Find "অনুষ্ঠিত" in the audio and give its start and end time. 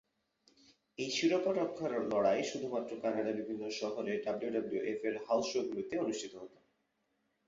5.97-6.33